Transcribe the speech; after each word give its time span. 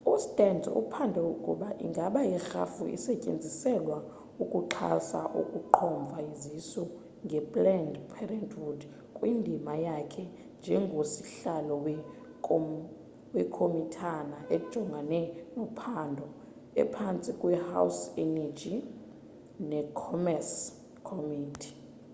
ustearns 0.15 0.65
uphanda 0.81 1.21
ukuba 1.33 1.67
ingaba 1.85 2.21
irhafu 2.35 2.81
isetyenziselwa 2.97 3.97
ukuxhasa 4.43 5.21
ukuqhomfa 5.41 6.17
izisu 6.31 6.83
nge-planned 7.25 7.95
parenthood 8.13 8.79
kwindima 9.17 9.73
yakhe 9.87 10.23
njengosihlalo 10.59 11.75
wekomitana 13.33 14.37
ejongene 14.55 15.21
nophando 15.55 16.25
ephantsi 16.81 17.31
kwe-house 17.39 18.01
energy 18.25 18.75
ne 19.69 19.79
commerce 20.01 20.55
committe 21.07 21.69